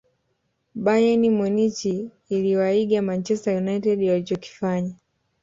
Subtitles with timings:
[0.83, 4.95] bayern munich iliwaiga manchester united walichokifanya